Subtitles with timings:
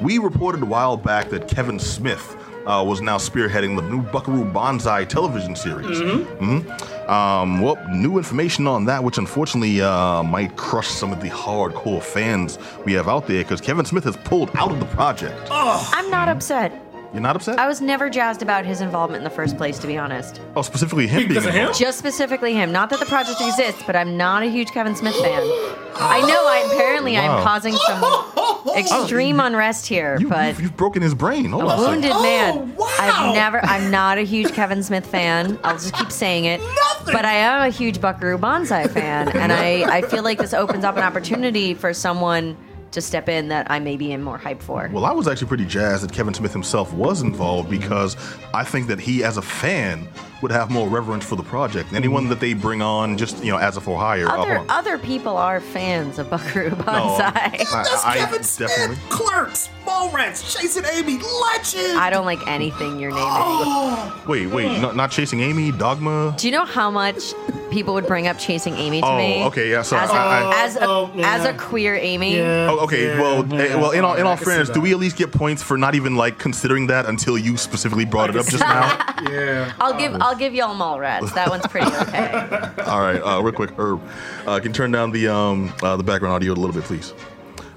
[0.00, 4.44] We reported a while back that Kevin Smith uh, was now spearheading the new Buckaroo
[4.44, 5.98] Banzai television series.
[6.00, 7.08] Mhm.
[7.08, 12.02] Um, well, new information on that, which unfortunately uh, might crush some of the hardcore
[12.02, 15.38] fans we have out there, because Kevin Smith has pulled out of the project.
[15.50, 16.72] I'm not upset.
[17.12, 17.58] You're not upset?
[17.58, 20.40] I was never jazzed about his involvement in the first place, to be honest.
[20.56, 21.72] oh, specifically him being Because of him?
[21.72, 22.72] Just specifically him.
[22.72, 25.42] Not that the project exists, but I'm not a huge Kevin Smith fan.
[26.00, 27.38] I know I apparently Wow.
[27.38, 31.46] I'm causing some extreme unrest here, You, but you've, you've broken his brain.
[31.46, 31.68] Hold on.
[31.68, 31.90] a a second.
[31.92, 32.74] wounded man.
[32.78, 32.96] Oh, wow.
[32.98, 35.58] I've never I'm not a huge Kevin Smith fan.
[35.64, 36.60] I'll just keep saying it.
[36.60, 37.12] Nothing.
[37.14, 40.84] But I am a huge Buckaroo Banzai fan, and I, I feel like this opens
[40.84, 42.56] up an opportunity for someone
[42.92, 44.88] to step in that I maybe am more hyped for.
[44.92, 48.16] Well, I was actually pretty jazzed that Kevin Smith himself was involved because
[48.54, 50.08] I think that he, as a fan,
[50.42, 51.92] would have more reverence for the project.
[51.92, 52.28] Anyone mm.
[52.30, 54.28] that they bring on, just you know, as a for hire.
[54.28, 57.32] Other other people are fans of Buckaroo No, Banzai.
[57.34, 59.68] I- That's I Kevin Smith, definitely- Clerks,
[60.10, 61.98] Mallrats, Chasing Amy, Legend.
[61.98, 63.24] I don't like anything you're naming.
[63.26, 66.34] Oh, Wait, wait, not, not chasing Amy, Dogma.
[66.38, 67.32] Do you know how much
[67.70, 69.44] people would bring up chasing Amy to Oh, me?
[69.44, 70.04] okay, yeah, sorry.
[70.04, 71.34] As a, I- I- as a, Oh, yeah.
[71.34, 72.68] as a queer Amy, yeah.
[72.70, 73.06] Oh, okay.
[73.08, 73.60] yeah, well, yeah.
[73.60, 75.76] eh, well, in all in all I fairness, do we at least get points for
[75.76, 79.02] not even like considering that until you specifically brought it up just now?
[79.30, 79.72] Yeah.
[79.80, 81.34] I'll give I'll give y'all Mallrats.
[81.34, 82.30] That one's pretty okay.
[82.86, 84.00] All right, uh, real quick, Herb,
[84.46, 87.12] uh, can turn down the um, uh, the background audio a little bit, please.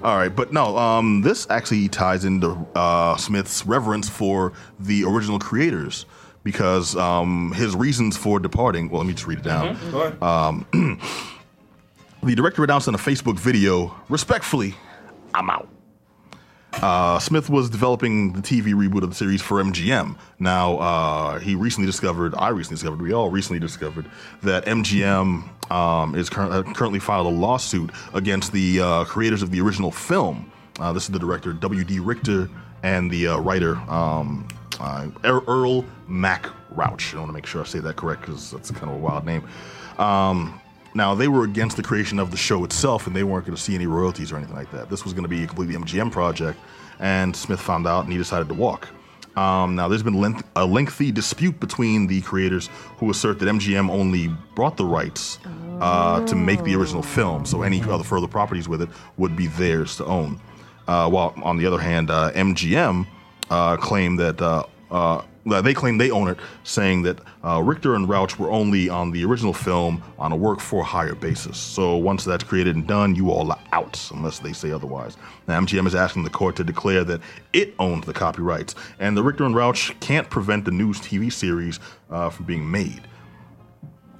[0.03, 5.39] All right, but no, um, this actually ties into uh, Smith's reverence for the original
[5.39, 6.05] creators
[6.43, 8.89] because um, his reasons for departing.
[8.89, 9.77] Well, let me just read it down.
[9.91, 10.99] Go ahead.
[12.21, 14.75] The director announced in a Facebook video, respectfully,
[15.33, 15.69] I'm out.
[16.81, 20.15] Uh, Smith was developing the TV reboot of the series for MGM.
[20.39, 24.05] Now, uh, he recently discovered, I recently discovered, we all recently discovered
[24.43, 29.51] that MGM um, is cur- uh, currently filed a lawsuit against the uh, creators of
[29.51, 30.49] the original film.
[30.79, 31.99] Uh, this is the director, W.D.
[31.99, 32.49] Richter,
[32.81, 34.47] and the uh, writer, um,
[35.25, 37.13] Earl Mac Rauch.
[37.13, 39.25] I want to make sure I say that correct because that's kind of a wild
[39.25, 39.45] name.
[39.97, 40.61] Um,
[40.93, 43.61] now, they were against the creation of the show itself, and they weren't going to
[43.61, 44.89] see any royalties or anything like that.
[44.89, 46.59] This was going to be a completely MGM project,
[46.99, 48.89] and Smith found out and he decided to walk.
[49.37, 53.89] Um, now, there's been length- a lengthy dispute between the creators who assert that MGM
[53.89, 55.39] only brought the rights
[55.79, 59.47] uh, to make the original film, so any other further properties with it would be
[59.47, 60.41] theirs to own.
[60.87, 63.05] Uh, while on the other hand, uh, MGM
[63.49, 67.95] uh, claimed that uh, uh, that they claim they own it, saying that uh, Richter
[67.95, 71.57] and Rauch were only on the original film on a work for hire basis.
[71.57, 75.17] So once that's created and done, you all are out, unless they say otherwise.
[75.47, 77.21] Now, MGM is asking the court to declare that
[77.53, 81.79] it owns the copyrights, and the Richter and Rauch can't prevent the news TV series
[82.09, 83.01] uh, from being made.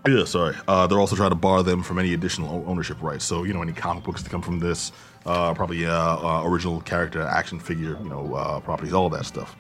[0.08, 0.56] Yeah, sorry.
[0.68, 3.26] Uh, they're also trying to bar them from any additional ownership rights.
[3.26, 4.94] So, you know, any comic books that come from this,
[5.26, 9.58] uh, probably uh, uh, original character, action figure, you know, properties, all that stuff.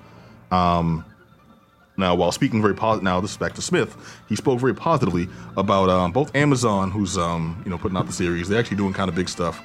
[0.51, 1.05] Um,
[1.99, 3.95] now, while speaking very positive, now this is back to Smith.
[4.27, 5.27] He spoke very positively
[5.57, 8.49] about um, both Amazon, who's um, you know putting out the series.
[8.49, 9.61] They're actually doing kind of big stuff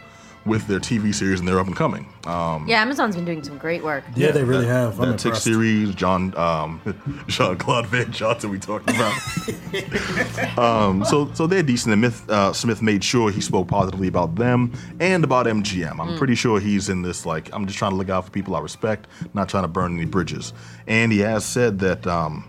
[0.46, 2.06] with their TV series, and they're up and coming.
[2.26, 4.04] Um, Yeah, Amazon's been doing some great work.
[4.14, 5.00] Yeah, they really have.
[5.00, 6.80] I'm that Tick series, John um,
[7.28, 10.58] Jean Claude Van Johnson, we talked about.
[10.58, 11.92] um, so, so they're decent.
[11.92, 15.98] And Myth, uh, Smith made sure he spoke positively about them and about MGM.
[15.98, 18.54] I'm pretty sure he's in this like I'm just trying to look out for people
[18.56, 20.52] I respect, not trying to burn any bridges.
[20.86, 22.48] And he has said that um,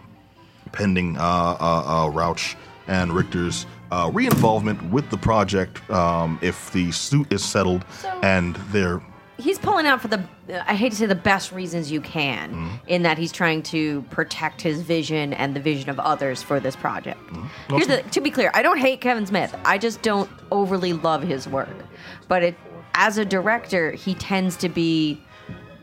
[0.71, 2.55] pending uh, uh, uh, Rauch
[2.87, 7.85] and Richter's uh, re-involvement with the project, um, if the suit is settled
[8.23, 9.01] and they're
[9.37, 10.23] He's pulling out for the
[10.65, 12.75] I hate to say the best reasons you can Mm-hmm.
[12.87, 16.75] in that he's trying to protect his vision and the vision of others for this
[16.75, 17.19] project.
[17.27, 17.75] Mm-hmm.
[17.75, 19.53] Here's the to be clear, I don't hate Kevin Smith.
[19.65, 21.67] I just don't overly love his work.
[22.29, 22.55] But it
[22.93, 25.21] as a director, he tends to be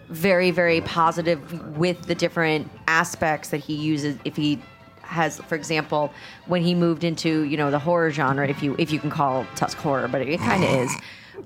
[0.08, 4.58] very very positive with the different aspects that he uses if he
[5.12, 6.12] has for example
[6.46, 9.46] when he moved into you know the horror genre if you if you can call
[9.54, 10.90] tusk horror but it kind of is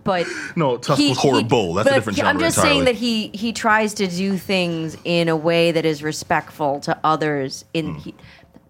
[0.04, 1.74] but No, Tusk was horror bull.
[1.74, 2.74] That's a different I'm just entirely.
[2.76, 6.98] saying that he he tries to do things in a way that is respectful to
[7.02, 7.64] others.
[7.72, 7.98] In Hmm.
[8.00, 8.14] he,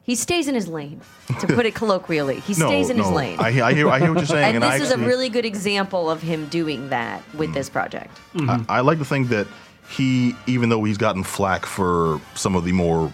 [0.02, 1.00] he stays in his lane,
[1.40, 2.38] to put it colloquially.
[2.40, 3.02] He no, stays in no.
[3.04, 3.38] his lane.
[3.40, 4.98] I, hear- I hear, I hear what you're saying, and and, this I is a
[4.98, 8.16] really good example of him doing that with this project.
[8.38, 9.48] I, I like to think that
[9.88, 13.12] he, even though he's gotten flack for some of the more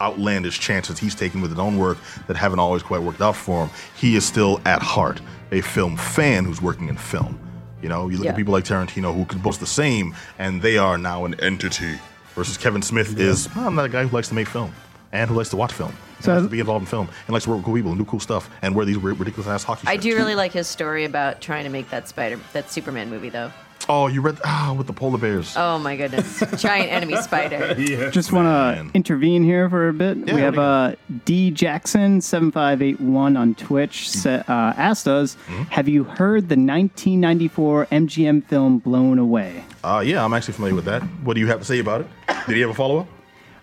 [0.00, 3.64] outlandish chances he's taken with his own work that haven't always quite worked out for
[3.66, 5.20] him, he is still at heart
[5.52, 7.38] a film fan who's working in film.
[7.82, 8.30] You know, you look Yeah.
[8.32, 11.98] at people like Tarantino who can boast the same, and they are now an entity.
[12.34, 14.72] Versus Kevin Smith is, well, I'm not a guy who likes to make film
[15.12, 15.92] and who likes to watch film.
[16.16, 17.90] And So- likes to be involved in film and likes to work with cool people
[17.92, 20.04] and do cool stuff and wear these ridiculous ass hockey I shirts.
[20.04, 23.50] do really like his story about trying to make that Spider that Superman movie though.
[23.90, 25.54] Oh, you read ah with the polar bears.
[25.56, 26.42] Oh my goodness.
[26.60, 27.74] Giant enemy spider.
[27.80, 28.10] Yeah.
[28.10, 28.88] Just want Man.
[28.88, 30.18] to intervene here for a bit.
[30.18, 30.94] Yeah, we have what uh,
[31.24, 35.62] D Jackson seven five eight one on Twitch sa- uh, asked us, Mm-hmm.
[35.70, 40.84] "Have you heard the 1994 MGM film Blown Away?" Uh, yeah, I'm actually familiar with
[40.84, 41.02] that.
[41.24, 42.06] What do you have to say about it?
[42.46, 43.06] Did he have a follow up?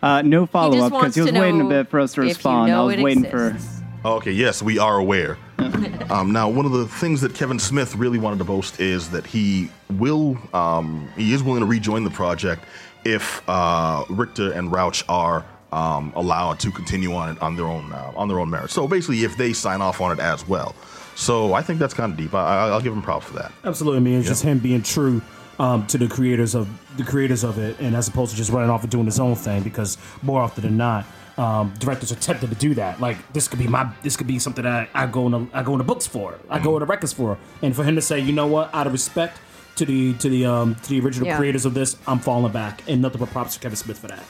[0.02, 2.34] Uh, no follow up because he was waiting a bit for us to if you
[2.34, 2.72] respond.
[2.72, 3.82] know I was waiting exists.
[4.04, 5.38] Oh, Okay, yes, we are aware.
[6.10, 9.26] um, now, one of the things that Kevin Smith really wanted to boast is that
[9.26, 12.64] he will, um, he is willing to rejoin the project
[13.06, 17.92] if uh, Richter and Rauch are um, allowed to continue on it on their own
[17.92, 18.72] uh, on their own merit.
[18.72, 20.76] So basically, if they sign off on it as well.
[21.16, 22.34] So I think that's kind of deep.
[22.34, 23.52] I, I- I'll give him props for that.
[23.64, 25.22] Absolutely, I mean, it's just him being true
[25.60, 26.68] um, to the creators of
[26.98, 29.36] the creators of it, and as opposed to just running off and doing his own
[29.36, 29.64] thing.
[29.64, 31.06] Because more often than not,
[31.38, 33.00] um, directors are tempted to do that.
[33.02, 35.48] Like this could be my, this could be something that I, I go in, the,
[35.54, 37.96] I go in the books for, I go in the records for, and for him
[37.96, 39.40] to say, you know what, out of respect
[39.76, 41.38] to the to the um, to the original Yeah.
[41.38, 44.24] creators of this, I'm falling back, and nothing but props to Kevin Smith for that.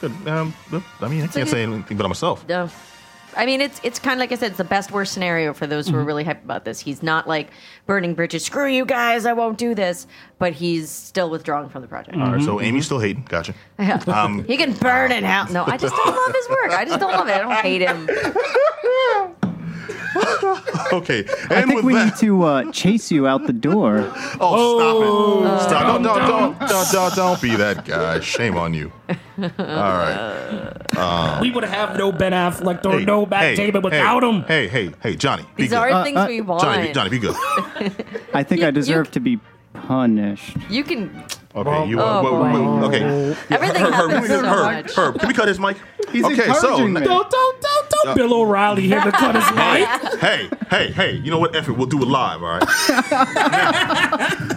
[0.00, 0.12] Good.
[0.28, 0.52] Um,
[1.00, 2.46] I mean, I can't a say anything but myself.
[2.46, 2.68] No.
[3.36, 5.66] I mean, it's it's kind of like I said, it's the best worst scenario for
[5.66, 6.80] those who are really hyped about this.
[6.80, 7.50] He's not like
[7.86, 8.44] burning bridges.
[8.44, 10.06] Screw you guys, I won't do this.
[10.38, 12.16] But he's still withdrawing from the project.
[12.16, 13.26] All right, so Amy's still hating.
[13.28, 13.54] Gotcha.
[13.78, 15.50] Um, He can burn it out.
[15.50, 16.70] No, I just don't love his work.
[16.72, 17.34] I just don't love it.
[17.34, 19.36] I don't hate him.
[20.92, 24.12] okay, and I think with we that, need to uh, chase you out the door.
[24.38, 25.68] Oh, stop it!
[25.68, 25.86] Stop!
[25.86, 28.20] Don't, don't, don't, don't, don't, don't be that guy.
[28.20, 28.92] Shame on you.
[29.08, 31.38] All right.
[31.40, 34.42] we would have no Ben Affleck or no Matt Damon without hey, him.
[34.42, 35.42] Hey, hey, hey, Johnny.
[35.56, 35.78] Be These good.
[35.78, 36.62] are Uh, things uh, we want.
[36.62, 37.36] Johnny, be, Johnny, be good.
[38.34, 39.40] I think You- I deserve you- to be
[39.72, 40.56] punished.
[40.68, 41.24] You can.
[41.54, 41.98] Okay, you.
[42.00, 43.36] Oh, wait, wait, wait, okay.
[43.54, 44.94] Everything Herb, Herb, happens Herb, so Herb, much.
[44.94, 45.76] Herb, can we cut his mic?
[46.12, 47.00] He's okay, so me.
[47.00, 49.88] Don't don't don't don't Bill O'Reilly here to cut his mic.
[50.20, 51.54] hey, hey, hey, hey, you know what?
[51.56, 52.62] F it, we'll do it live, all right?